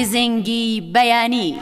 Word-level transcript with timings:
گزنگی 0.00 0.90
بەیانی. 0.94 1.54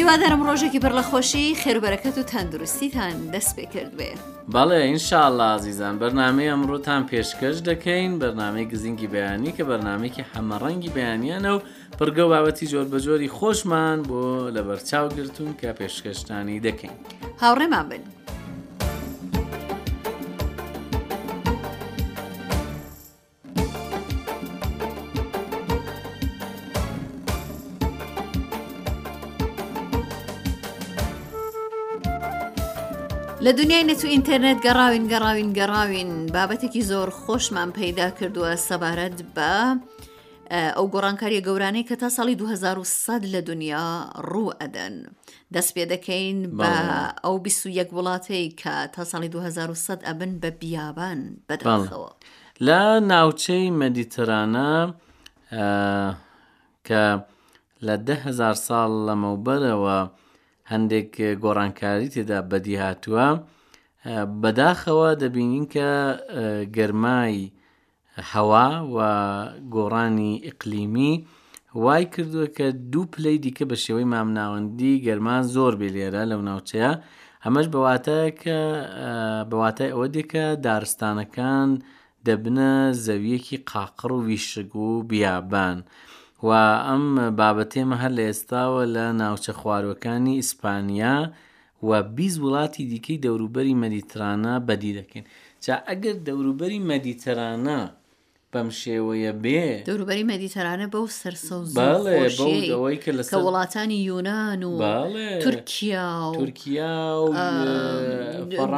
هیوادارم 0.09 0.43
ڕۆژێکی 0.51 0.81
بەر 0.83 0.93
لە 0.99 1.05
خۆشی 1.11 1.47
خێربەرەکەت 1.65 2.17
و 2.19 2.23
تەندروستیتان 2.33 3.15
دەست 3.33 3.53
پێ 3.57 3.65
کرد 3.75 3.93
بێ 3.99 4.11
بەڵێ 4.53 4.81
ئینشاءله 4.89 5.43
عزیزان 5.57 5.95
بەرنمەی 6.01 6.51
ئەمڕۆتان 6.53 7.03
پێشکەش 7.11 7.57
دەکەین 7.69 8.13
بەرنمەی 8.21 8.67
گزینگی 8.73 9.09
بەیانی 9.15 9.51
کە 9.57 9.63
بەرنمێکی 9.71 10.25
هەمەڕەنگی 10.33 10.91
بەیانیانە 10.97 11.51
و 11.57 11.63
پرگە 11.99 12.25
و 12.25 12.29
بابەتی 12.33 12.67
جۆر 12.73 12.87
بەجۆری 12.93 13.33
خۆشمان 13.39 13.99
بۆ 14.09 14.23
لەبەرچاوگرتون 14.57 15.51
کە 15.61 15.69
پێشکەشتانی 15.79 16.61
دەکەین 16.67 16.97
هاوڕێمان 17.43 17.85
بن. 17.91 18.03
لە 33.49 33.51
دنیای 33.53 33.85
نەت 33.91 34.05
و 34.05 34.09
ئینتەرنێت 34.15 34.59
گەڕاوین 34.67 35.05
گەڕاوین 35.13 35.51
گەڕاوین 35.59 36.11
بابەتێکی 36.35 36.83
زۆر 36.91 37.09
خۆشمان 37.23 37.69
پەیدا 37.79 38.09
کردووە 38.19 38.51
سەبارەت 38.69 39.17
بە 39.37 39.55
ئەو 40.77 40.87
گۆڕانکاریە 40.95 41.43
گەورانەی 41.49 41.85
کە 41.89 41.95
تا 42.03 42.09
ساڵی 42.17 42.35
2010 42.43 43.33
لە 43.35 43.41
دنیا 43.51 43.87
ڕوو 44.31 44.55
ئەدەن 44.61 44.97
دەست 45.55 45.71
پێ 45.77 45.85
دەکەین 45.93 46.39
بە 46.59 46.73
ئەو 47.25 47.35
21 47.39 47.89
وڵاتەی 47.97 48.55
کە 48.61 48.75
تا 48.95 49.03
ساڵی 49.11 49.29
2010 49.29 50.03
ئەبن 50.09 50.33
بە 50.43 50.51
بیابان 50.61 51.21
بەداخەوە 51.51 52.11
لە 52.67 52.81
ناوچەی 53.11 53.71
مەدیترانە 53.81 54.73
کە 56.87 57.03
لە 57.87 57.95
10هزار 58.09 58.55
ساڵ 58.67 58.91
لەمەوبەرەوە 59.09 59.99
هەندێک 60.73 61.11
گۆڕانکاری 61.45 62.13
تێدا 62.15 62.39
بەدی 62.51 62.77
هاتووە 62.85 63.29
بەداخەوە 64.43 65.11
دەبینین 65.23 65.65
کە 65.75 65.89
گەرمایی 66.77 67.45
هەوا 68.33 68.69
و 68.95 68.99
گۆڕانی 69.75 70.33
ئیقلیمی 70.47 71.15
وای 71.83 72.05
کردووە 72.15 72.47
کە 72.57 72.67
دوو 72.93 73.11
پلەی 73.15 73.37
دیکە 73.45 73.65
بە 73.71 73.77
شێوەی 73.85 74.11
مامناوەندی 74.15 75.01
گەرمان 75.07 75.43
زۆر 75.55 75.73
بێ 75.81 75.89
لێرە 75.97 76.23
لەو 76.31 76.41
ناوچەیە 76.49 76.93
ئەمەش 77.45 77.67
بەواتە 77.75 78.21
کە 78.43 78.59
بەواتای 79.51 79.91
ئەوە 79.95 80.07
دیکە 80.15 80.45
دارستانەکان 80.65 81.69
دەبنە 82.27 82.73
زەویەکی 83.05 83.57
قاقڕ 83.71 84.11
و 84.17 84.25
ویشگ 84.29 84.73
و 84.87 84.91
بیابان 85.09 85.79
و 86.43 86.51
ئەم 86.51 87.37
بابەتێمە 87.39 87.97
هەر 88.03 88.11
لە 88.19 88.23
ئێستاوە 88.31 88.83
لە 88.95 89.05
ناوچە 89.23 89.51
خواروەکانی 89.61 90.35
ئیسپانیا 90.41 91.19
و 91.83 92.03
20 92.03 92.43
وڵاتی 92.45 92.85
دیکەی 92.93 93.21
دەوروبەری 93.25 93.79
مەدیترانە 93.83 94.55
بەدی 94.69 94.93
دەکەین 94.99 95.25
چا 95.65 95.75
ئەگەر 95.89 96.17
دەوروبەری 96.29 96.81
مەدیتەرانە 96.91 97.81
بەم 98.53 98.69
شێوەیە 98.81 99.33
بێ 99.45 99.67
دەوروبەری 99.89 100.25
مەدیتەرانە 100.33 100.87
بەو 100.95 101.05
سەرسەوز 101.21 101.69
ئەوەی 102.71 102.97
کە 103.05 103.11
لە 103.19 103.23
وڵاتانی 103.47 103.99
یۆناان 104.11 104.61
و 104.65 104.79
تورکیا 105.45 106.11
و 106.31 106.35
تورکیا 106.39 106.99
و 107.29 107.37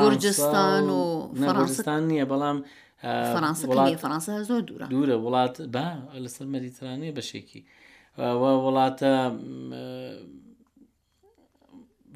گورجستان 0.03 0.85
و 1.01 1.05
فەڕستان 1.47 2.01
نییە 2.11 2.27
بەڵام 2.31 2.59
فەرانسا 3.03 4.35
زۆر 4.49 4.61
دوورە 4.69 4.87
دوورە 4.93 5.17
وڵات 5.25 5.55
با 5.75 5.89
لەسەر 6.25 6.47
مەدیترانەیە 6.55 7.17
بەشێکی 7.17 7.63
وڵاتە 8.41 9.15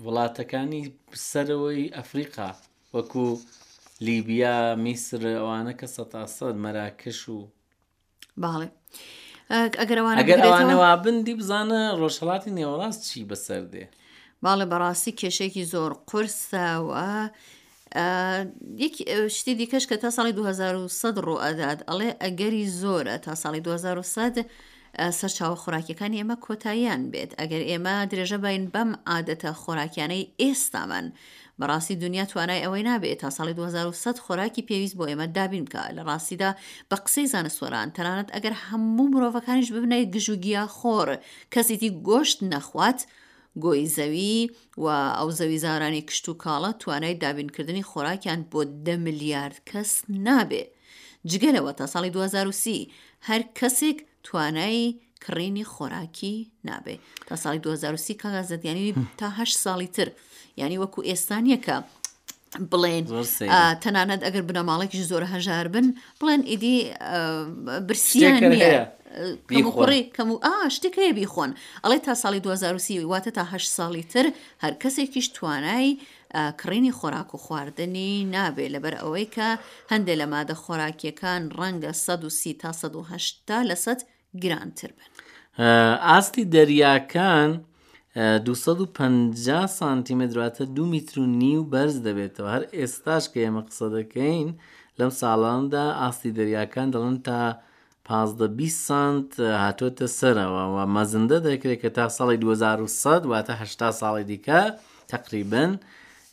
وڵاتەکانی 0.05 0.83
سەرەوەی 1.33 1.93
ئەفریقا 1.97 2.51
وەکو 2.95 3.25
لیبیا 4.07 4.57
میسر 4.85 5.23
ئەوانە 5.41 5.75
کە 5.81 5.87
سەد 5.95 6.57
مەراکەش 6.65 7.21
و 7.35 7.39
باڵێ. 8.43 8.69
ئەگەرەوان 9.81 10.15
ئەگەر 10.21 10.39
ئەوانەوە 10.45 10.91
بندی 11.05 11.35
بزانە 11.41 11.81
ڕۆژهڵاتی 12.01 12.55
نێوەڕاست 12.59 13.01
چی 13.09 13.19
بەسەردێ. 13.31 13.85
باڵێ 14.45 14.65
بەڕاستی 14.73 15.17
کێشێکی 15.21 15.65
زۆر 15.73 15.93
قرسەوە 16.11 17.07
شتی 19.29 19.55
دیکەش 19.59 19.85
کە 19.93 19.97
تا 20.03 20.11
ساڵی 20.17 20.33
2010 20.33 21.23
ڕۆ 21.27 21.35
ئەداد 21.45 21.81
ئەڵێ 21.89 22.11
ئەگەری 22.23 22.65
زۆرە 22.83 23.17
تا 23.25 23.35
ساڵی 23.43 23.61
2010 23.61 24.47
سەرچاوە 25.19 25.57
خۆراکیەکانی 25.63 26.19
ئێمە 26.21 26.37
کۆتاییان 26.47 27.03
بێت 27.13 27.33
ئەگەر 27.41 27.63
ئێمە 27.71 27.95
درێژە 28.11 28.39
باین 28.45 28.65
بەم 28.75 28.91
عادەتە 29.13 29.51
خۆراکیانەی 29.63 30.31
ئێستامان. 30.43 31.07
بەڕاستی 31.61 31.97
دنیا 32.05 32.25
توانای 32.33 32.65
ئەوەی 32.65 32.85
نابێت 32.89 33.19
تا 33.23 33.29
ساڵی 33.37 33.55
2100 33.59 34.19
خۆراکی 34.25 34.63
پێویست 34.69 34.97
بۆ 34.99 35.05
ئێمە 35.11 35.27
دابینکە 35.37 35.83
لە 35.97 36.03
ڕاستیدا 36.09 36.51
بە 36.91 36.97
قسەی 37.05 37.27
زانە 37.33 37.49
سۆران 37.59 37.89
تەنانەت 37.97 38.29
ئەگەر 38.35 38.55
هەموو 38.67 39.11
مرۆڤەکانیش 39.13 39.69
ببنای 39.77 40.11
گژوگیا 40.15 40.65
خۆر 40.79 41.09
کەسیتی 41.55 41.91
گۆشت 42.09 42.39
نەخوات 42.53 43.01
گۆی 43.63 43.87
زەوی 43.97 44.39
و 44.79 44.87
ئەو 45.19 45.31
زەوی 45.39 45.59
زارانی 45.65 46.03
کشت 46.09 46.27
و 46.29 46.37
کاڵە 46.43 46.71
توانای 46.83 47.15
دابینکردنی 47.23 47.83
خۆراکیان 47.91 48.41
بۆ 48.53 48.61
ده 48.85 48.97
میلیارد 49.05 49.57
کەس 49.71 49.91
نابێ. 50.27 50.65
جگەلەوە 51.31 51.73
تا 51.79 51.87
ساڵی 51.87 52.11
2030 52.11 52.93
هەر 53.29 53.43
کەسێک 53.59 53.99
توانای 54.23 54.95
کڕینی 55.25 55.65
خۆراکی 55.65 56.35
نابێ 56.67 56.97
تا 57.27 57.37
ساڵی 57.37 57.59
2030 57.59 58.15
کاگا 58.15 58.43
زدیانی 58.43 58.95
تاه 59.19 59.45
ساڵی 59.45 59.87
تر 59.93 60.09
ینی 60.57 60.79
وەکو 60.83 61.01
ئێستانیەکە 61.11 61.77
بڵێن 62.71 63.05
تەنانەت 63.83 64.21
ئەگەر 64.27 64.43
بنەماڵێکی 64.49 64.97
زۆر 65.11 65.23
هەژار 65.35 65.67
بن 65.75 65.87
بڵێن 66.21 66.43
ئیدی 66.51 66.95
برسیان 67.87 68.37
بیخۆڕی 69.51 70.03
کەم 70.17 70.29
و 70.31 70.37
ئا 70.49 70.55
شتێکەیە 70.75 71.13
بیخۆن 71.19 71.51
ئەڵێ 71.85 71.99
تا 72.07 72.15
ساڵی 72.23 72.41
2030 72.41 73.05
واتە 73.13 73.31
تاهە 73.39 73.59
ساڵی 73.79 74.05
تر 74.13 74.27
هەر 74.63 74.75
کەسێکیش 74.83 75.27
توانای 75.37 75.89
کڕینی 76.61 76.93
خۆراک 76.99 77.31
و 77.35 77.39
خواردنی 77.45 78.13
نابێ 78.35 78.67
لەبەر 78.75 78.95
ئەوەی 79.03 79.27
کە 79.37 79.49
هەندێک 79.93 80.17
لە 80.21 80.27
مادە 80.33 80.55
خۆراکیەکان 80.63 81.43
ڕەنگە 81.59 81.93
130 81.93 82.55
تا 82.61 82.69
1970 82.73 83.73
لە 83.73 83.77
سە 83.85 83.93
گرانتر 84.43 84.91
بن. 84.97 85.09
ئاستی 86.09 86.45
دەریاکان 86.55 87.51
250 88.47 89.67
سانتیمەدراتە 89.79 90.63
دو 90.77 90.85
میتر 90.93 91.21
و 91.21 91.27
نیو 91.27 91.63
بەرز 91.73 91.97
دەبێتەوە 92.07 92.51
هەر 92.55 92.65
ئێستاش 92.79 93.25
کە 93.33 93.39
ئێمە 93.45 93.63
قسە 93.69 93.87
دەکەین 93.97 94.49
لەم 94.99 95.11
ساڵاندا 95.21 95.85
ئاستی 96.01 96.31
دەریاکان 96.39 96.89
دەڵن 96.95 97.17
تا 97.27 97.41
پازدە 98.11 98.47
بی 98.59 98.69
سانت 98.87 99.31
هاتۆتە 99.65 100.07
سەرەوەەوە 100.19 100.85
مەزندە 100.97 101.39
دەکرێت 101.49 101.79
کە 101.83 101.91
تا 101.97 102.05
ساڵی 102.17 102.37
2010 102.43 103.33
واتەه 103.33 103.61
ساڵی 104.01 104.25
دیکە 104.31 104.61
تقریبن 105.13 105.71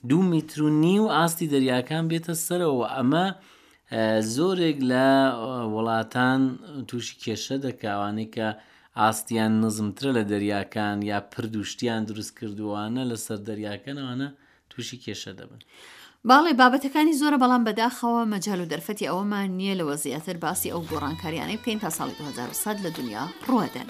دوو 0.09 0.21
میتر 0.31 0.59
و 0.63 0.69
نی 0.83 0.95
و 1.03 1.07
ئاستی 1.15 1.47
دەریاکان 1.53 2.03
بێتە 2.11 2.33
سەرەوە 2.45 2.85
ئەمە 2.95 3.25
زۆرێک 4.35 4.77
لە 4.91 5.07
وڵاتان 5.73 6.41
تووشی 6.87 7.15
کێشە 7.23 7.55
دەکاوانەی 7.65 8.29
کە 8.35 8.47
ئاستیان 8.99 9.53
نزمترە 9.63 10.09
لە 10.17 10.23
دەریاکان 10.31 10.97
یا 11.11 11.17
پردوشتیان 11.31 12.01
دروست 12.09 12.33
کردووانە 12.39 13.01
لە 13.11 13.15
سەر 13.25 13.39
دەریاکەنەوەە 13.47 14.27
تووشی 14.71 14.97
کێشە 15.05 15.31
دەبن. 15.39 15.61
باڵێ 16.29 16.51
بابەتەکانی 16.61 17.17
زۆرە 17.21 17.37
بەڵام 17.41 17.61
بەداخەوە 17.67 18.29
مەجال 18.33 18.59
و 18.61 18.69
دەرفەتی 18.71 19.09
ئەوەمان 19.09 19.49
نییە 19.59 19.75
لەوە 19.79 19.95
زیاتر 20.03 20.35
باسی 20.43 20.71
ئەو 20.73 20.81
گۆڕانکاریانەی 20.91 21.61
پێین 21.63 21.79
تا 21.83 21.89
ساڵی 21.97 22.15
1970 22.19 22.85
لە 22.85 22.89
دنیا 22.97 23.23
ڕوەدەن. 23.47 23.87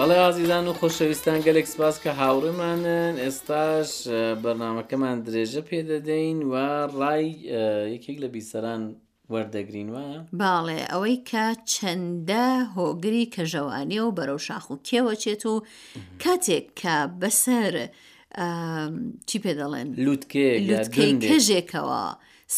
بەڵێ 0.00 0.16
ئازیزان 0.24 0.64
و 0.70 0.76
خۆشەویستان 0.80 1.38
گەلێک 1.46 1.66
سپاس 1.74 1.96
کە 2.04 2.10
هاوڕێمانن 2.20 3.14
ئێستاش 3.24 3.88
بەرنمەکەمان 4.42 5.16
درێژە 5.26 5.62
پێدەدەین 5.70 6.38
و 6.52 6.54
ڕای 7.00 7.26
یەکێک 7.94 8.16
لە 8.24 8.28
بیسەران 8.34 8.82
وەردەگرین 9.32 9.88
وە 9.94 10.06
باڵێ 10.40 10.80
ئەوەی 10.92 11.16
کە 11.30 11.44
چەندە 11.72 12.46
هۆگری 12.76 13.24
کەژەوانی 13.34 13.98
و 14.04 14.14
بەرەو 14.16 14.40
شاخ 14.48 14.64
و 14.70 14.76
کێوەچێت 14.88 15.42
و 15.50 15.54
کاتێک 16.22 16.66
کە 16.80 16.96
بەسەر 17.20 17.74
چی 19.28 19.38
پێ 19.42 19.52
دەڵێن 19.60 19.88
لوتکێ 20.04 20.48
کەژێکەوە 21.28 22.02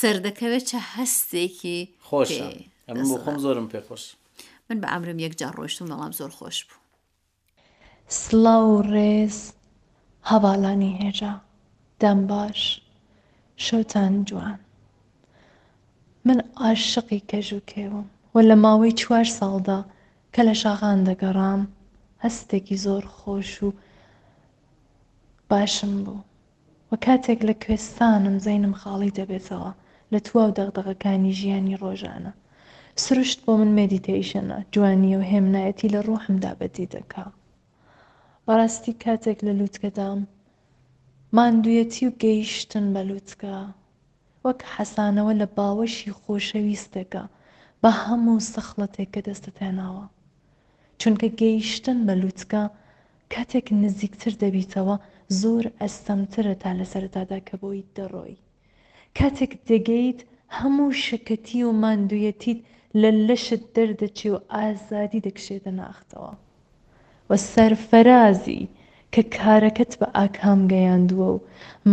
سەردەکەوێت 0.01 0.65
چە 0.71 0.79
هەستێکی 0.95 1.81
خۆشە 2.09 2.49
ئەم 2.89 2.97
بۆ 3.11 3.17
خۆم 3.23 3.37
زۆرم 3.45 3.67
پێ 3.73 3.81
خۆش 3.87 4.05
من 4.69 4.79
بە 4.83 4.87
ئامرم 4.93 5.19
یەکجار 5.27 5.53
ڕۆشتم 5.61 5.87
بەڵام 5.91 6.15
زۆر 6.21 6.33
خۆش 6.41 6.59
بوو 6.67 6.79
سڵاو 8.17 8.67
و 8.77 8.81
ڕێز 8.93 9.37
هەواڵانی 10.31 10.93
هێژە 11.01 11.35
دەم 12.01 12.19
باش 12.31 12.61
شەوتان 13.65 14.15
جوان 14.29 14.59
من 16.27 16.39
عاشقی 16.63 17.27
کەژوکێوم 17.31 18.07
وە 18.35 18.41
لە 18.49 18.57
ماوەی 18.65 18.97
چوار 19.01 19.27
ساڵدا 19.39 19.81
کە 20.35 20.41
لە 20.49 20.55
شاغان 20.63 20.99
دەگەڕام 21.09 21.63
هەستێکی 22.25 22.81
زۆر 22.85 23.05
خۆش 23.17 23.51
و 23.67 23.69
باشم 25.51 25.95
بوو 26.05 26.21
وە 26.91 26.97
کاتێک 27.07 27.41
لە 27.49 27.55
کوێستانم 27.63 28.37
زەینم 28.47 28.75
خاڵی 28.81 29.17
دەبێتەوە 29.19 29.73
لە 30.13 30.19
تواو 30.27 30.51
دەغدەغەکانی 30.59 31.37
ژیانی 31.39 31.79
ڕۆژانە 31.83 32.33
سروشت 33.03 33.39
بۆ 33.45 33.53
من 33.61 33.71
مێدیتەیشنە 33.79 34.59
جوانی 34.73 35.17
و 35.17 35.23
هێمنایەتی 35.31 35.93
لە 35.95 36.01
ڕوحمدا 36.09 36.53
بەدی 36.61 36.87
دەکات 36.97 37.35
بەڕاستی 38.51 38.95
کاتێک 39.05 39.39
لە 39.47 39.53
لووتکەدام 39.59 40.21
ماندویەتی 41.37 42.03
و 42.09 42.17
گەیشتن 42.23 42.87
بە 42.95 43.03
لووتکە 43.09 43.57
وەک 44.47 44.61
حەسانەوە 44.75 45.33
لە 45.41 45.47
باوەشی 45.57 46.17
خۆشەویستەکە 46.21 47.25
بە 47.83 47.91
هەموو 48.05 48.45
سەخڵەتێکە 48.53 49.21
دەستەتێناوە 49.29 50.07
چونکە 51.01 51.29
گەیشتن 51.43 51.99
بە 52.07 52.15
لووتکە 52.23 52.63
کاتێک 53.35 53.67
نزیکتر 53.83 54.33
دەبیتەوە 54.43 54.97
زۆر 55.41 55.65
ئەستەمترە 55.81 56.55
تا 56.63 56.71
لە 56.79 56.87
سەرتادا 56.93 57.39
کە 57.49 57.55
بۆی 57.61 57.83
دەڕۆی 57.97 58.37
کاتێک 59.19 59.53
دەگەیت 59.71 60.19
هەموو 60.59 60.89
شکەتی 61.07 61.61
و 61.67 61.71
ماندویەتیت 61.83 62.61
لە 63.01 63.11
لەشت 63.27 63.63
دەردەچی 63.77 64.29
و 64.33 64.37
ئازادی 64.57 65.25
دەکشێتە 65.27 65.71
ناختەوە 65.81 66.33
وە 67.31 67.37
سەرفەرازی 67.53 68.63
کە 69.13 69.23
کارەکەت 69.37 69.93
بە 70.01 70.07
ئاکام 70.17 70.61
گەیاندووە 70.73 71.29
و 71.33 71.43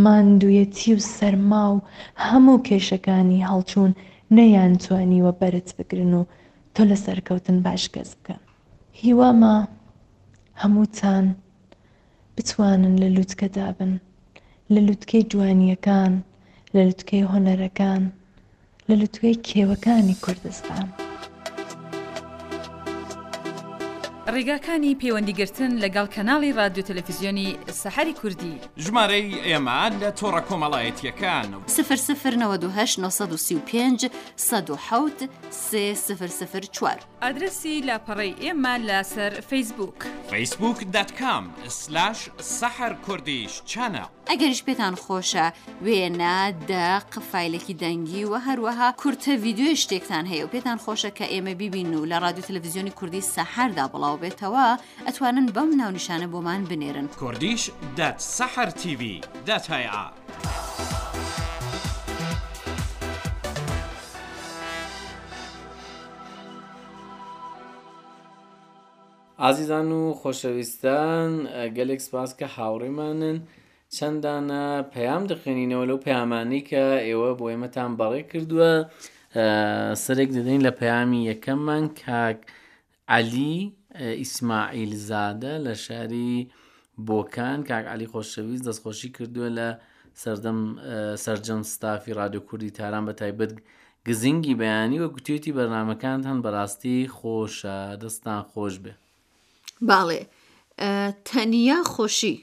ماندوویەتی 0.03 0.89
و 0.95 0.99
سەرما 1.15 1.65
و 1.75 1.85
هەموو 2.27 2.63
کێشەکانی 2.67 3.45
هەڵچوون 3.49 3.91
نەیانتوانیوە 4.37 5.31
بەرت 5.41 5.69
بگرن 5.77 6.13
و 6.19 6.23
تۆ 6.75 6.81
لە 6.89 6.97
سەرکەوتن 7.05 7.57
باش 7.65 7.83
کەس 7.93 8.09
بکەن 8.17 8.41
هیوامە 9.01 9.55
هەمووتان 10.61 11.25
بتوانن 12.35 12.95
لە 13.01 13.07
لووتکە 13.15 13.47
دابن 13.57 13.91
لە 14.73 14.79
لووتکەی 14.87 15.27
جوانیەکان 15.31 16.13
لە 16.75 16.81
لووتکەی 16.87 17.27
هۆنەرەکان 17.31 18.03
لە 18.87 18.93
لووتکەی 18.99 19.41
کێوەکانی 19.47 20.15
کوردستان. 20.23 20.87
ڕێگاکانی 24.33 24.97
پەیوەندیگرتن 25.01 25.71
لەگەڵ 25.83 26.07
کەناڵی 26.15 26.51
رادیو 26.59 26.83
تەلەفیزیۆنی 26.89 27.49
سەحری 27.81 28.13
کوردی 28.21 28.55
ژمارەی 28.83 29.31
ئێمان 29.47 29.91
لە 30.01 30.09
تۆڕە 30.19 30.41
کۆمەڵایەتیەکان 30.49 31.49
و 31.53 31.55
سفر 31.77 31.99
سفر 32.09 32.33
1995 32.33 34.09
سفر 36.39 36.63
چوار 36.75 36.99
ئادرسی 37.21 37.73
لاپەڕی 37.87 38.33
ئێمە 38.43 38.73
لەسەر 38.89 39.31
فیسبوک 39.49 39.99
فیسبوک 40.29 40.77
دەتکام 40.95 41.45
سلاش 41.79 42.17
سەحر 42.59 42.91
کوردیش 43.05 43.53
چەنە 43.71 44.05
ئەگەریش 44.29 44.61
پێتان 44.67 44.95
خۆشە 45.03 45.47
وێنە 45.85 46.37
دە 46.69 46.85
قفایلێکی 47.13 47.73
دەنگی 47.81 48.23
و 48.31 48.35
هەروەها 48.47 48.89
کورتە 49.01 49.31
ویددیوی 49.43 49.75
شتێکتان 49.83 50.25
هەیە 50.31 50.43
و 50.45 50.51
پێتان 50.53 50.77
خۆشە 50.85 51.09
کە 51.17 51.25
ئێمە 51.33 51.53
ببین 51.63 51.93
و 51.93 52.05
لە 52.11 52.17
رادیو 52.23 52.43
تەلەڤزیۆنی 52.47 52.91
کوردی 52.99 53.21
سەحردا 53.33 53.85
بڵاو 53.93 54.21
بێتەوە 54.23 54.67
ئەتوانن 55.07 55.47
بەم 55.55 55.69
ناونیشانە 55.79 56.27
بۆمان 56.33 56.61
بنێرن 56.69 57.07
کوردیش 57.21 57.71
دەت 57.97 58.19
سەحر 58.35 58.69
TV 58.81 59.01
دەت 59.47 59.65
هەیە. 59.75 60.01
ئازیزان 69.39 69.91
و 69.91 70.13
خۆشەویستان 70.21 71.31
گەلێک 71.77 72.01
سپاس 72.07 72.31
کە 72.39 72.45
هاوڕێمانن 72.55 73.39
چەندانە 73.97 74.61
پەیام 74.93 75.23
دەخێنینەوە 75.31 75.85
لەو 75.89 75.97
پەیامانی 76.05 76.61
کە 76.69 76.83
ئێوە 77.07 77.29
بۆ 77.39 77.45
ئێمەتان 77.53 77.91
بەڕێ 77.99 78.21
کردووە 78.31 78.71
سەرێک 80.03 80.29
دەدەین 80.37 80.61
لە 80.67 80.71
پەیامی 80.79 81.25
یەکەممان 81.29 81.85
کاک 82.05 82.39
علی 83.17 83.55
ئیسماعیل 84.21 84.91
زادە 85.09 85.53
لە 85.65 85.73
شاری 85.85 86.33
بۆکان 87.07 87.59
کاک 87.69 87.85
علی 87.93 88.07
خۆشەویست 88.13 88.63
دەستخۆشی 88.67 89.09
کردووە 89.17 89.49
لە 89.57 89.67
سەردەم 90.23 90.59
سرجەم 91.23 91.61
ستافی 91.73 92.13
رادیو 92.19 92.41
کوردی 92.47 92.69
تاران 92.77 93.03
بە 93.07 93.13
تایبەت 93.19 93.51
گزینگی 94.07 94.55
بەیانی 94.61 94.97
وە 95.03 95.07
گوتێتی 95.15 95.51
بەرنمەکان 95.57 96.19
هەن 96.29 96.39
بەڕاستی 96.45 96.97
خۆشە 97.17 97.77
دەستان 98.01 98.41
خۆش 98.51 98.75
بێ 98.83 98.93
باڵێ 99.89 100.21
تەنیا 101.25 101.79
خۆشی 101.93 102.35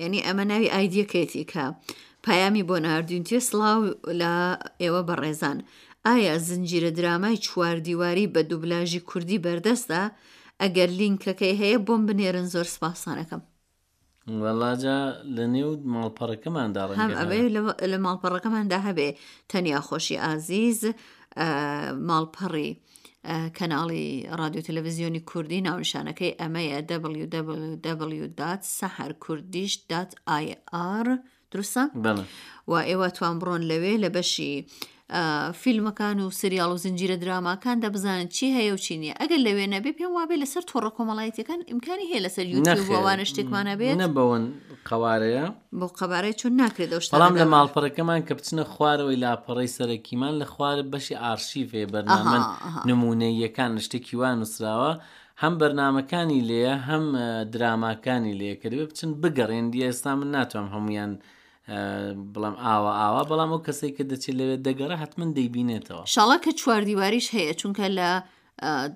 یعنی 0.00 0.18
ئەمە 0.26 0.44
ناوی 0.52 0.72
ئایدیەکێتی 0.74 1.44
کە 1.52 1.64
پاامی 2.24 2.64
بۆ 2.68 2.76
ناردونتیە 2.86 3.38
سلااو 3.48 3.80
لە 4.20 4.34
ئێوە 4.82 5.02
بەڕێزان 5.08 5.58
ئایا 6.06 6.34
زنجیرە 6.48 6.90
درامای 6.98 7.38
چواردیواری 7.46 8.30
بە 8.34 8.40
دووبلاژی 8.50 9.00
کوردی 9.10 9.42
بەردەستە 9.46 10.00
ئەگەر 10.62 10.90
لینکەکەی 11.00 11.58
هەیە 11.62 11.78
بۆم 11.86 12.02
بنێرن 12.08 12.46
زۆر 12.54 12.66
سپاسانەکەم 12.74 13.42
وەلاجا 14.44 14.98
لە 15.36 15.44
نێو 15.54 15.70
ماڵپەڕەکەماندا 15.94 16.82
لە 17.92 17.96
ماڵپەڕەکەماندا 18.04 18.78
هەبێ 18.88 19.08
تەنیا 19.50 19.80
خۆشی 19.88 20.16
ئازیز 20.24 20.80
ماڵپەڕی 22.08 22.70
کەناڵی 23.58 24.06
رادیو 24.38 24.66
تەلەڤزیۆنی 24.68 25.22
کوردی 25.30 25.60
ناونشانەکەی 25.66 26.36
ئەمەیە 26.40 26.78
www 26.92 28.26
دات 28.40 28.62
سەحر 28.78 29.10
کوردیش 29.24 29.72
دات 29.92 30.10
آR 30.88 31.06
دروستە 31.52 31.84
و 32.70 32.72
ئێوە 32.88 33.08
توان 33.16 33.34
بڕۆن 33.40 33.62
لەوێ 33.70 33.92
لە 34.04 34.08
بەشی 34.16 34.56
فیلمەکان 35.52 36.18
و 36.20 36.30
سریال 36.30 36.72
و 36.72 36.76
زنجیرە 36.78 37.16
درامماکان 37.22 37.78
دەبزانن 37.80 38.28
چی 38.28 38.46
هەیە 38.56 38.72
و 38.74 38.78
چینیە 38.86 39.14
ئەگەر 39.20 39.38
لەوێ 39.46 39.66
نەبێ 39.74 39.92
پێم 39.98 40.12
وابێ 40.16 40.36
لەسەر 40.42 40.62
تۆڕە 40.70 40.90
کۆمەڵایەتەکان 40.96 41.60
ئیمکانی 41.70 42.06
هەیە 42.12 42.22
لەسەر 42.26 42.46
یوانە 42.46 43.24
شتێکمانە 43.30 43.74
بێت 43.80 43.96
بەون 44.16 44.44
قوارەیە 44.88 45.46
بۆ 45.78 45.86
قەبارەی 45.98 46.34
چون 46.40 46.52
ناکرێتەوە 46.62 47.02
شتڵام 47.06 47.34
لە 47.40 47.44
ماڵپەرەکەمان 47.52 48.20
کە 48.28 48.32
بچنە 48.38 48.64
خوارەوەی 48.72 49.18
لاپەڕی 49.24 49.70
سەرەکیمان 49.76 50.34
لە 50.42 50.46
خوارە 50.52 50.82
بەشی 50.92 51.14
ئارشیفێ 51.22 51.82
بەرنامەن 51.94 52.42
نمونەیەکان 52.90 53.70
شتێکیوان 53.84 54.34
نووسراوە. 54.40 54.92
هەم 55.42 55.54
بەرنمەکانی 55.60 56.40
لێە 56.50 56.74
هەم 56.88 57.04
دراماکانی 57.54 58.34
لێ 58.40 58.52
کردوێ 58.62 58.86
بچن 58.90 59.10
بگەڕێن 59.22 59.66
دی 59.72 59.80
ئێستا 59.88 60.12
من 60.18 60.30
ناتوانم 60.36 60.68
هەمویان 60.74 61.12
بڵام 61.68 62.54
ئاوا 62.64 62.92
ئاوا 63.00 63.22
بەڵام 63.30 63.50
ئەو 63.54 63.62
کەسێک 63.66 63.92
کە 63.98 64.04
دەچێت 64.10 64.34
لەوێت 64.40 64.60
دەگەڕە 64.68 64.96
حتمما 65.02 65.26
دەیبینێتەوە 65.36 66.02
شڵە 66.14 66.36
کە 66.44 66.50
چواردیواریش 66.60 67.26
هەیە 67.36 67.54
چونکە 67.60 67.86
لە 67.98 68.10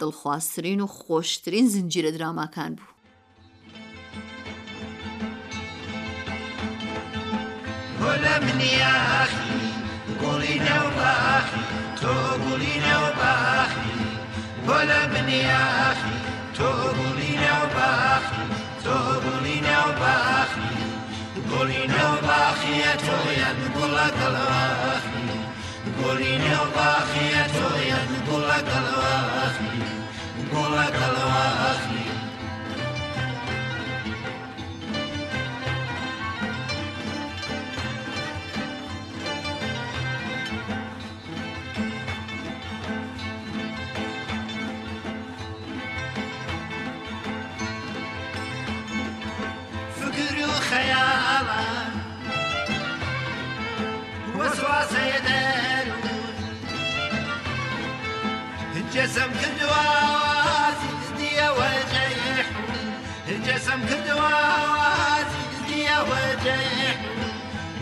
دڵخواستترین 0.01 0.81
و 0.83 0.87
خۆشترین 0.99 1.67
زنجیرە 1.75 2.11
دراماکان 2.17 2.73
بوو. 2.77 2.95
گۆلە 8.01 8.35
منیا 8.45 8.95
ئاخی 9.09 9.63
گوڵی 10.23 10.57
ناو 10.67 10.87
باخی 10.99 11.61
تۆ 12.01 12.13
گوڵی 12.45 12.75
ناو 12.87 13.05
باخی 13.21 13.93
گۆلە 14.69 15.01
منیا 15.13 15.63
ئاخی 15.79 16.15
تۆ 16.57 16.69
گوڵی 16.97 17.33
ناو 17.45 17.65
باخی 17.77 18.33
تۆ 18.85 18.95
گلی 21.59 21.85
نێو 21.93 22.17
باخیە 22.27 22.93
تۆیان 23.05 23.57
گوڵەگەڵ 23.75 25.05
گلی 26.01 26.35
نێو 26.45 26.67
باخیە 26.77 27.45
تۆیان 27.55 27.96
وجهك 66.17 66.99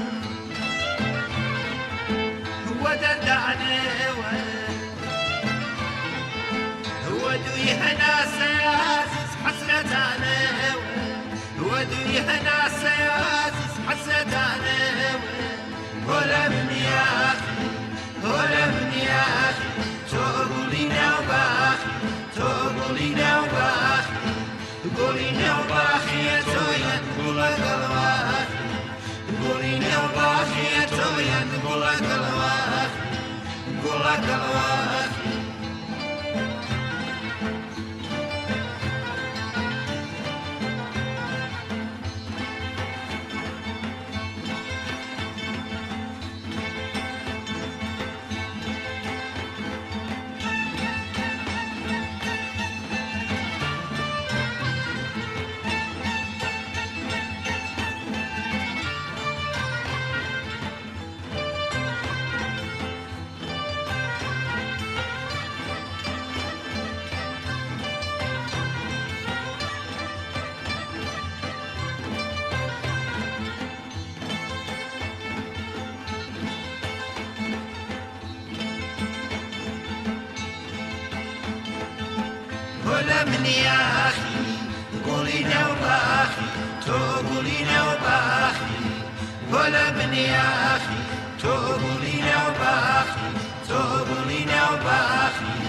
هو 2.67 2.89
دردعني 2.95 3.79
ودوي 7.11 7.71
هنا 7.73 8.25
سياس 8.37 9.09
حسرة 9.45 9.95
عليه 9.97 10.73
ودوي 11.59 12.19
هنا 12.19 12.50
وڵەکەەوە 34.01 34.61
منی 83.29 83.57
ئاخی 83.65 84.39
گوڵی 85.05 85.39
ناوباخی 85.51 86.45
تۆ 86.83 86.99
گوڵی 87.27 87.59
ناوباخی 87.69 88.77
بۆ 89.49 89.61
لە 89.73 89.85
منی 89.97 90.25
ئاخی 90.37 90.97
تۆ 91.41 91.53
گوڵی 91.81 92.15
ناوباخی 92.27 93.27
تۆ 93.67 93.79
گوڵی 94.09 94.39
ناوباخی 94.51 95.59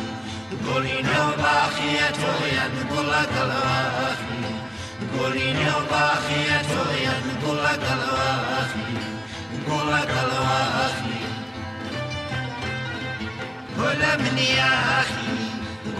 گوڵی 0.64 0.96
ناوباخیە 1.08 2.06
تۆیان 2.20 2.72
گوڵە 2.90 3.22
گەڵەخی 3.34 4.44
گوڵی 5.12 5.48
ناوباخیە 5.58 6.58
تۆیان 6.70 7.22
گوڵە 7.42 7.74
گەڵەخی 7.84 8.92
گوڵە 9.66 10.02
گەڵەخی 10.12 11.20
بۆ 13.76 13.88
لە 14.00 14.12
منی 14.22 14.50
ئاخی 14.60 15.41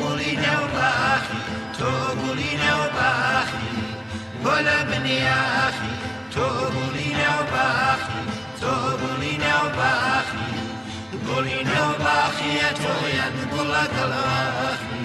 گوڵی 0.04 0.32
نەوباخی 0.44 1.40
تۆ 1.78 1.90
گوڵی 2.21 2.52
نەوباخی 2.62 3.68
بۆ 4.42 4.54
لە 4.66 4.78
بنیاخی 4.90 5.92
تۆ 6.32 6.47
گوڵی 6.75 7.09
نەوباخی 7.21 8.18
تۆ 8.61 8.73
گوڵی 9.02 9.32
نەوباخی 9.44 10.44
گوڵی 11.26 11.61
نەوباخیە 11.73 12.68
تۆیان 12.82 13.35
گوڵەگەڵاخی 13.52 14.99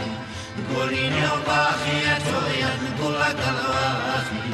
گوڵی 0.70 1.06
نەوباخیە 1.18 2.16
تۆیان 2.28 2.80
گوڵەگەڵاخی 3.00 4.48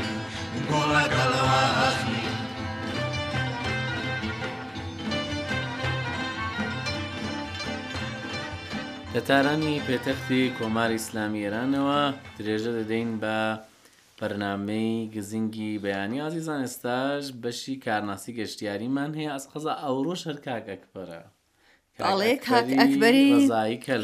گوڵەگەڵاخی 0.70 2.13
لە 9.18 9.22
تارانی 9.30 9.82
پێتەختی 9.88 10.44
کۆماری 10.58 10.98
ئسلامی 11.02 11.44
ئێرانەوە 11.46 12.02
درێژە 12.38 12.72
دەدەین 12.80 13.10
بە 13.22 13.38
بەرنمەی 14.20 15.10
گزینگی 15.16 15.80
بەیانی 15.84 16.22
ئازیزان 16.24 16.60
ئێستاش 16.66 17.24
بەشی 17.44 17.76
کارناسی 17.86 18.36
گەشتیاریمان 18.40 19.12
هەیە 19.20 19.32
ئەس 19.36 19.46
قەزا 19.52 19.74
ئەوڕۆژ 19.84 20.22
هەر 20.28 20.38
کاکەکپەرە. 20.46 21.22
ئاڵێ 22.06 22.34
کاک 22.48 22.68
ئەکبەری 22.82 23.30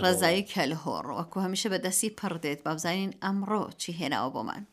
ڕزایی 0.06 0.48
کەلهۆڕ 0.54 1.06
وەکو 1.18 1.38
هەمیشە 1.46 1.68
بەدەستی 1.74 2.16
پڕ 2.20 2.34
دێت 2.44 2.60
بابزانین 2.66 3.12
ئەمڕۆ 3.24 3.64
چی 3.82 3.92
هێناوە 4.00 4.30
بۆمان. 4.36 4.64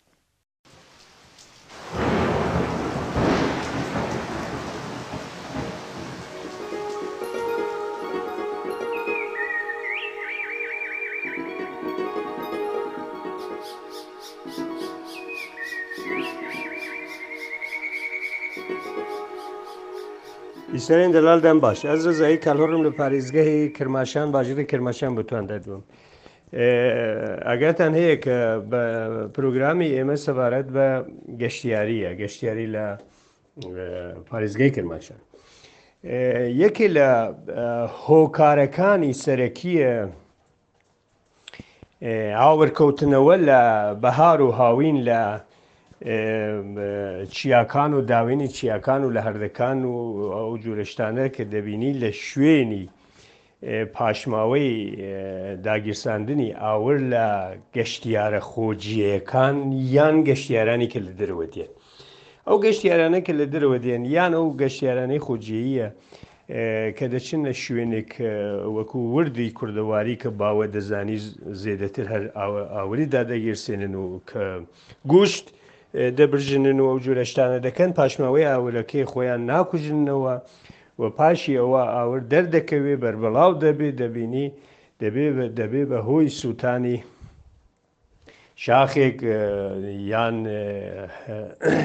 بیسەرێن 20.89 21.13
دەلالدان 21.19 21.59
باش 21.67 21.79
ئەز 21.91 22.01
ڕزایی 22.09 22.37
کالهڕم 22.47 22.83
لە 22.87 22.91
پارێزگەهی 23.01 23.63
کرماشان 23.77 24.27
باژری 24.37 24.65
کرماشان 24.71 25.13
بتوان 25.19 25.45
دەدوم. 25.53 25.83
ئەگەتان 27.51 27.93
هەیە 27.99 28.17
کە 28.25 28.37
بە 28.71 28.83
پروگرامی 29.37 29.89
ئێمە 29.97 30.17
سەبارەت 30.27 30.67
بە 30.77 30.89
گەشتیاریە 31.43 32.11
گەشتیاری 32.23 32.67
لە 32.75 32.87
پارێزگەی 34.31 34.71
کرماشان. 34.77 35.21
یەکی 36.65 36.89
لە 36.97 37.09
هۆکارەکانی 38.07 39.13
سەرەکیە 39.25 39.93
هاوەرکەوتنەوە 42.43 43.37
لە 43.49 43.61
بەهار 44.03 44.39
و 44.43 44.49
هاوین 44.59 44.97
لە 45.09 45.23
چیاکان 47.29 47.95
و 47.95 47.99
داوێنی 48.07 48.49
چیاکان 48.53 49.05
و 49.05 49.09
لە 49.17 49.21
هەردەکان 49.27 49.79
و 49.85 49.97
ئەو 50.37 50.53
جوورشتانە 50.63 51.29
کە 51.35 51.43
دەبینی 51.49 51.93
لە 52.03 52.11
شوێنی 52.13 52.85
پاشماوەی 53.97 54.71
داگیرساندنی 55.67 56.51
ئاور 56.55 56.99
لە 57.13 57.27
گەشتیارە 57.77 58.41
خۆجیەکان 58.51 59.57
یان 59.97 60.17
گەشتیارانی 60.29 60.89
کە 60.93 60.99
لە 61.07 61.13
دەرەوە 61.19 61.47
دێن. 61.55 61.71
ئەو 62.47 62.57
گەشتیارانە 62.65 63.21
کە 63.27 63.33
لە 63.41 63.47
دەرەوە 63.53 63.79
دێن 63.85 64.03
یان 64.17 64.33
ئەو 64.39 64.49
گەشتیارانەی 64.63 65.21
خۆجیەیە 65.27 65.89
کە 66.99 67.07
دەچنە 67.13 67.53
شوێنێک 67.65 68.11
وەکو 68.77 68.99
وردی 69.15 69.49
کوردەواری 69.59 70.17
کە 70.23 70.29
باوە 70.41 70.67
دەزانی 70.75 71.19
زێدەتر 71.63 72.07
هەر 72.13 72.25
ئاوری 72.77 73.07
دادەگیرسێنن 73.15 73.95
و 74.01 74.07
کە 74.31 74.43
گوشت، 75.13 75.47
دەبرژنن 75.95 76.79
و 76.81 76.85
ئەو 76.91 76.99
جورەشتانە 77.05 77.59
دەکەن 77.67 77.91
پاشماوەی 77.99 78.49
ئاورەکەی 78.51 79.05
خۆیان 79.13 79.41
ناکوژنەوە 79.51 80.35
و 80.99 81.03
پاشی 81.19 81.59
ئەوە 81.63 81.83
ئاور 81.95 82.21
دەردەکەوێ 82.33 82.95
بربڵاو 83.03 83.53
دەبێ 83.65 83.89
دەبینی 84.03 84.47
دەبێ 85.61 85.83
بە 85.91 85.99
هۆی 86.09 86.29
سووتانی 86.41 86.99
شاخێک 88.65 89.17
یان 90.13 90.37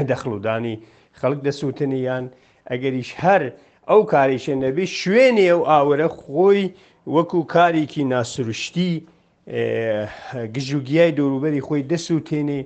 دەخلودانی 0.10 0.76
خەڵک 1.20 1.40
دەسووتنی 1.48 2.00
یان 2.10 2.24
ئەگەریش 2.72 3.10
هەر 3.24 3.42
ئەو 3.90 4.02
کاریشە 4.14 4.54
نەبی 4.66 4.86
شوێنی 5.00 5.46
ئەو 5.52 5.62
ئاورە 5.70 6.10
خۆی 6.22 6.64
وەکو 7.16 7.40
کارێکی 7.54 8.04
ناسروشتی 8.14 8.92
گژوگیای 10.56 11.12
دەوروبەری 11.18 11.62
خۆی 11.68 11.82
دەسووتێنێ 11.92 12.62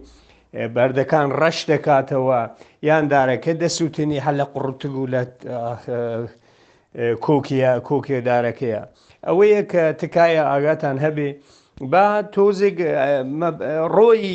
بەردەکان 0.75 1.27
ڕەش 1.41 1.59
دەکاتەوە 1.71 2.39
یان 2.88 3.05
دارەکە 3.13 3.51
دەسووتنی 3.62 4.19
هەل 4.25 4.35
لە 4.41 4.45
قڕتگو 4.55 5.03
لە 5.13 5.21
کۆکیە 7.25 7.71
کۆکێدارەکەیە 7.88 8.81
ئەوەیە 9.27 9.62
کە 9.71 9.83
تکایە 10.00 10.43
ئاگاتان 10.51 10.97
هەبێ 11.05 11.29
با 11.91 12.05
تۆزێک 12.35 12.77
ڕۆی 13.95 14.25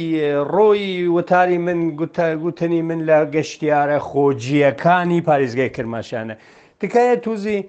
ڕۆی 0.54 0.84
وتاری 1.16 1.58
من 1.66 1.80
گوتنی 2.44 2.82
من 2.88 3.00
لە 3.08 3.18
گەشتیارە 3.34 3.98
خۆجیەکانی 4.08 5.24
پارێزگای 5.28 5.70
کرماشانە 5.76 6.34
تکایە 6.80 7.16
توزی 7.24 7.60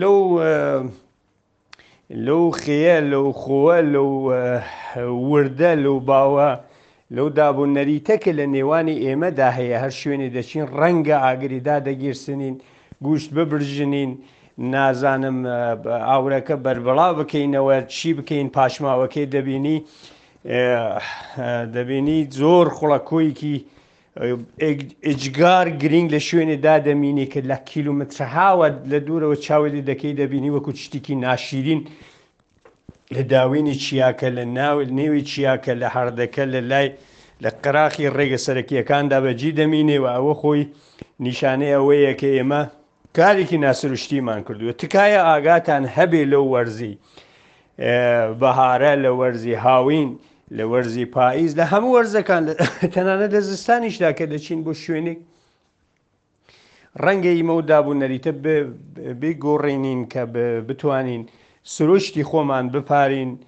لەو 0.00 0.18
لەو 2.26 2.44
خەیە 2.62 2.96
لەو 3.12 3.26
خۆوە 3.40 3.76
لەو 3.94 4.10
وردە 5.30 5.72
لەو 5.84 5.96
باوە 6.10 6.50
لەو 7.16 7.28
دابوونەریتەکە 7.38 8.30
لە 8.38 8.46
نێوانی 8.54 8.96
ئێمەدا 9.06 9.48
هەیە 9.58 9.76
هەر 9.82 9.92
شوێنێ 10.00 10.28
دەچین 10.36 10.64
ڕەنگە 10.80 11.16
ئاگریدا 11.24 11.76
دەگیرسنین 11.88 12.54
گوشت 13.06 13.28
ببرژنین 13.36 14.10
نازانم 14.74 15.38
ئاورەکە 16.08 16.56
بربڵا 16.64 17.08
بکەینەوە 17.18 17.76
چی 17.96 18.08
بکەین 18.18 18.48
پاشماوەکەی 18.56 19.26
دەبینی 19.34 19.78
دەبینی 21.74 22.20
زۆر 22.40 22.66
خوڵەکۆیکی 22.76 23.56
ئجگار 25.08 25.66
گرنگ 25.82 26.06
لە 26.14 26.20
شوێنێدا 26.28 26.74
دەمینی 26.88 27.26
کە 27.32 27.40
لە 27.50 27.56
کیلومترهاوە 27.70 28.66
لە 28.92 28.98
دوورەوە 29.06 29.36
چاوێتی 29.46 29.82
دەکەی 29.90 30.12
دەبینی 30.20 30.50
وەکو 30.54 30.70
شتێکی 30.84 31.14
ناشیرین. 31.24 31.80
لە 33.16 33.22
داوینی 33.34 33.74
چیاکە 33.82 34.24
لە 34.38 34.44
ناو 34.58 34.76
نێوی 34.98 35.22
چیاکە 35.30 35.72
لە 35.80 35.88
هەردەکە 35.94 36.44
لە 36.54 36.60
لای 36.70 36.88
لە 37.42 37.50
قراخی 37.62 38.06
ڕێگە 38.16 38.36
سەرەکیەکاندا 38.46 39.18
بەجی 39.24 39.50
دەمینێەوە 39.60 40.10
ئەوە 40.16 40.34
خۆی 40.40 40.64
نیشانەی 41.26 41.74
ئەوەیە 41.76 42.12
کە 42.20 42.28
ئێمە 42.36 42.62
کارێکی 43.16 43.56
ناسروشتیمان 43.64 44.40
کردووە 44.46 44.72
تکایە 44.80 45.20
ئاگاتان 45.28 45.84
هەبێ 45.96 46.22
لەو 46.32 46.44
وەرزی 46.54 46.94
بەهارە 48.40 48.92
لە 49.04 49.10
وەرزی 49.20 49.56
هاوین 49.64 50.10
لە 50.56 50.64
وەرزی 50.72 51.06
پاییز 51.14 51.52
لە 51.60 51.64
هەموو 51.72 51.94
وەرزەکان 51.96 52.42
تەنانە 52.94 53.26
دەزستانیشدا 53.34 54.10
کە 54.18 54.24
دەچین 54.32 54.60
بۆ 54.64 54.72
شوێنێک 54.84 55.18
ڕەنگە 57.04 57.30
ئیمە 57.36 57.52
و 57.56 57.62
دابوونەریتە 57.70 58.32
بگۆڕێنین 59.20 60.00
کە 60.12 60.22
بتوانین 60.68 61.22
سروشتی 61.62 62.24
خۆمان 62.24 62.70
بپارین 62.72 63.38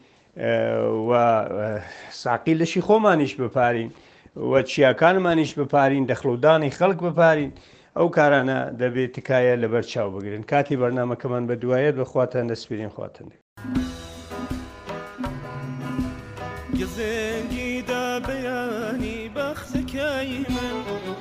ساقی 2.10 2.54
لەشی 2.58 2.80
خۆمانیش 2.80 3.34
بپارین 3.34 3.90
وە 4.36 4.62
چیاکانمانیش 4.62 5.54
بپارین 5.54 6.06
دەخلودانی 6.06 6.70
خەڵک 6.74 6.98
بپارین 7.08 7.52
ئەو 7.96 8.08
کارانە 8.10 8.58
دەبێت 8.80 9.12
تکایە 9.16 9.56
لەبەر 9.62 9.82
چاو 9.92 10.10
بگرن 10.16 10.42
کاتی 10.42 10.76
بەرنمەکەمان 10.76 11.44
بە 11.48 11.54
دوایەت 11.62 11.94
بەخواتان 12.00 12.48
دەسپیرین 12.54 12.88
خواتنێک. 12.96 13.40
گزێنگی 16.80 17.70
دا 17.88 18.04
بەیانی 18.26 19.20
بەختەکەی 19.36 20.36
من 20.56 20.76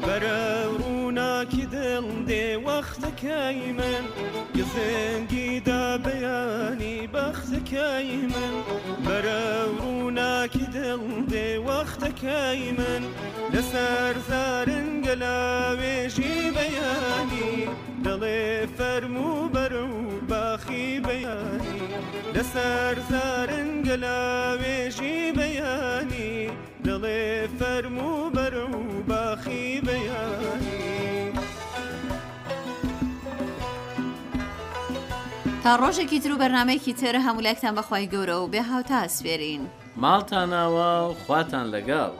بەرە 0.06 0.44
ڕووناکی 0.82 1.66
دڵ 1.74 2.06
دێ 2.28 2.48
وەختەکەی 2.68 3.72
من. 3.80 4.04
وەختەکەی 8.02 8.26
من 8.34 8.54
بەرە 9.06 9.44
ڕووناکی 9.78 10.66
دڵ 10.76 11.02
دێ 11.32 11.50
وەختەکەی 11.68 12.62
من 12.80 13.04
لەسەر 13.54 14.16
زارن 14.30 14.88
گەلاوێژی 15.06 16.36
بەیانی 16.56 17.54
دەڵێ 18.06 18.42
فەرمو 18.78 19.34
بەر 19.56 19.74
و 19.86 19.92
باخی 20.30 20.90
بەیانی 21.08 21.80
لەسەر 22.36 22.96
زارن 23.12 23.70
گەلاوێژی 23.88 25.18
بەیانی 25.38 26.38
دەڵێ 26.86 27.28
فەرمو 27.60 28.14
بەر 28.36 28.56
و 28.74 28.82
باخی 29.10 29.70
بەیانی 29.88 30.91
تا 35.64 35.72
ڕۆژێکی 35.82 36.20
تر 36.24 36.32
و 36.34 36.38
بەرنمەیەکی 36.42 36.98
تێرە 37.00 37.20
هەمولاکتان 37.28 37.74
بەخوای 37.78 38.10
گەورە 38.14 38.36
و 38.38 38.50
بێ 38.54 38.62
هاوتا 38.70 39.02
سوێرین 39.16 39.64
ماڵتان 40.02 40.48
ناوە 40.54 40.90
و 41.08 41.14
خواتان 41.24 41.66
لەگەڵ. 41.74 42.12